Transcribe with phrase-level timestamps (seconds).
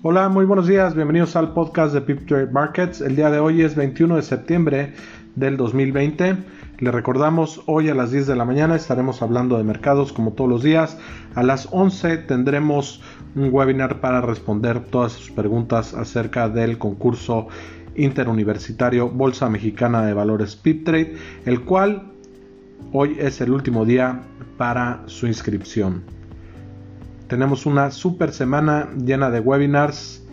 [0.00, 3.00] Hola, muy buenos días, bienvenidos al podcast de Pip Trade Markets.
[3.00, 4.92] El día de hoy es 21 de septiembre
[5.34, 6.36] del 2020.
[6.78, 10.48] Le recordamos, hoy a las 10 de la mañana estaremos hablando de mercados como todos
[10.48, 10.96] los días.
[11.34, 13.02] A las 11 tendremos
[13.34, 17.48] un webinar para responder todas sus preguntas acerca del concurso
[17.96, 22.12] interuniversitario Bolsa Mexicana de Valores Pip Trade, el cual
[22.92, 24.22] hoy es el último día
[24.56, 26.17] para su inscripción.
[27.28, 30.24] Tenemos una super semana llena de webinars.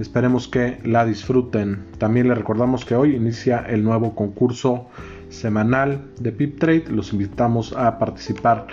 [0.00, 1.84] Esperemos que la disfruten.
[1.98, 4.86] También les recordamos que hoy inicia el nuevo concurso
[5.28, 6.86] semanal de Pip Trade.
[6.90, 8.66] Los invitamos a participar.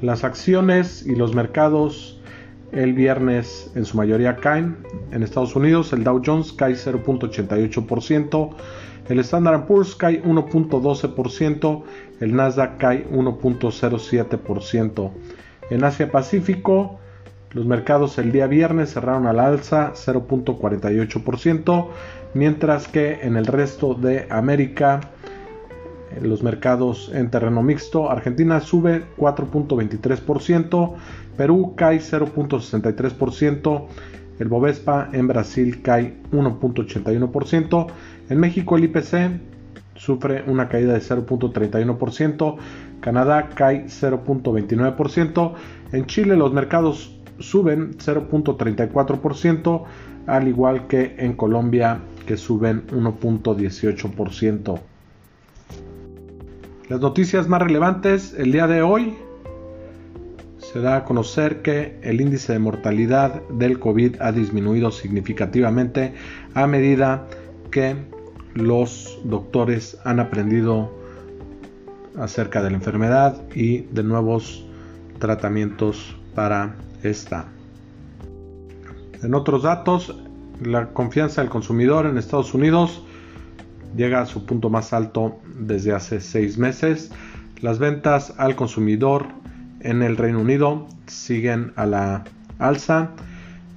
[0.00, 2.20] Las acciones y los mercados
[2.72, 4.76] el viernes en su mayoría caen.
[5.12, 8.50] En Estados Unidos el Dow Jones cae 0.88%,
[9.08, 11.82] el Standard Poor's cae 1.12%,
[12.20, 15.10] el Nasdaq cae 1.07%.
[15.70, 16.98] En Asia Pacífico,
[17.52, 21.88] los mercados el día viernes cerraron al alza 0.48%,
[22.34, 25.00] mientras que en el resto de América
[26.20, 30.94] los mercados en terreno mixto, Argentina sube 4.23%,
[31.36, 33.86] Perú cae 0.63%,
[34.38, 37.86] el Bovespa en Brasil cae 1.81%,
[38.30, 39.40] en México el IPC
[39.96, 42.56] sufre una caída de 0.31%,
[43.00, 45.52] Canadá cae 0.29%,
[45.92, 49.84] en Chile los mercados suben 0.34%,
[50.26, 54.80] al igual que en Colombia que suben 1.18%.
[56.88, 59.16] Las noticias más relevantes el día de hoy
[60.58, 66.14] se da a conocer que el índice de mortalidad del COVID ha disminuido significativamente
[66.54, 67.26] a medida
[67.70, 67.96] que
[68.54, 70.90] los doctores han aprendido
[72.18, 74.64] acerca de la enfermedad y de nuevos
[75.18, 77.46] tratamientos para esta.
[79.22, 80.14] En otros datos,
[80.62, 83.02] la confianza del consumidor en Estados Unidos
[83.96, 87.10] llega a su punto más alto desde hace seis meses.
[87.60, 89.26] Las ventas al consumidor
[89.80, 92.24] en el Reino Unido siguen a la
[92.58, 93.10] alza.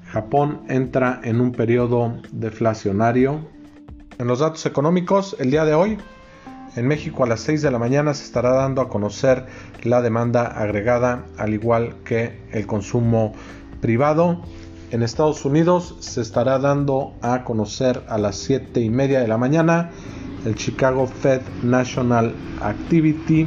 [0.08, 3.48] Japón entra en un periodo deflacionario
[4.18, 5.98] en los datos económicos, el día de hoy,
[6.80, 9.46] en México a las 6 de la mañana se estará dando a conocer
[9.84, 13.34] la demanda agregada, al igual que el consumo
[13.82, 14.42] privado.
[14.92, 19.38] En Estados Unidos se estará dando a conocer a las 7 y media de la
[19.38, 19.90] mañana
[20.46, 23.46] el Chicago Fed National Activity.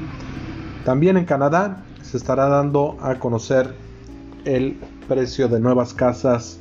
[0.84, 3.75] También en Canadá se estará dando a conocer
[4.44, 4.78] el
[5.09, 6.59] precio de nuevas casas,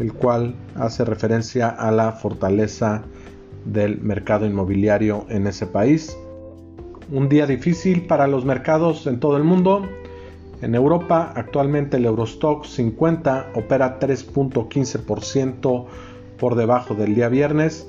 [0.00, 3.04] el cual hace referencia a la fortaleza
[3.64, 6.16] del mercado inmobiliario en ese país.
[7.10, 9.86] Un día difícil para los mercados en todo el mundo.
[10.62, 15.86] En Europa actualmente el Eurostock 50 opera 3.15%
[16.38, 17.86] por debajo del día viernes.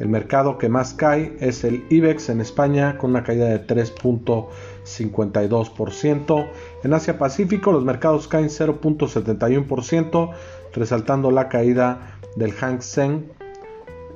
[0.00, 6.48] El mercado que más cae es el IBEX en España con una caída de 3.52%.
[6.84, 10.30] En Asia Pacífico los mercados caen 0.71%,
[10.72, 13.24] resaltando la caída del Hang Seng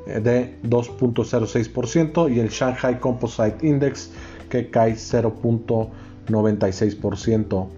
[0.06, 4.10] de 2.06% y el Shanghai Composite Index
[4.48, 7.68] que cae 0.96%.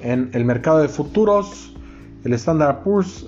[0.00, 1.74] En el mercado de futuros,
[2.24, 3.26] el Standard Poor's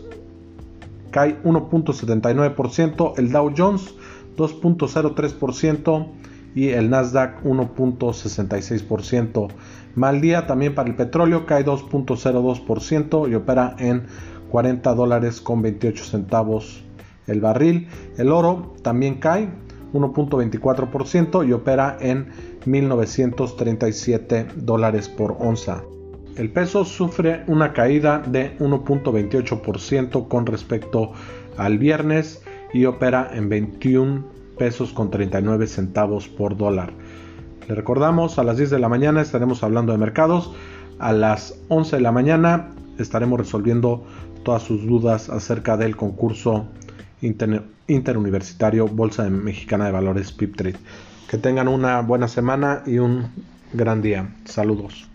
[1.10, 3.94] cae 1.79%, el Dow Jones
[4.36, 6.08] 2.03%
[6.56, 9.48] y el Nasdaq 1.66%.
[9.94, 14.06] Mal día también para el petróleo, cae 2.02% y opera en
[14.50, 16.84] 40 dólares con 28 centavos
[17.26, 17.88] el barril.
[18.16, 19.48] El oro también cae
[19.92, 22.26] 1.24% y opera en
[22.66, 25.82] 1937 dólares por onza.
[26.36, 31.12] El peso sufre una caída de 1.28% con respecto
[31.56, 32.42] al viernes
[32.72, 34.24] y opera en 21
[34.58, 36.92] pesos con 39 centavos por dólar.
[37.68, 40.52] Le recordamos, a las 10 de la mañana estaremos hablando de mercados,
[40.98, 44.04] a las 11 de la mañana estaremos resolviendo
[44.42, 46.66] todas sus dudas acerca del concurso
[47.86, 50.76] interuniversitario Bolsa Mexicana de Valores PIP Trade.
[51.28, 53.28] Que tengan una buena semana y un
[53.72, 54.28] gran día.
[54.44, 55.08] Saludos.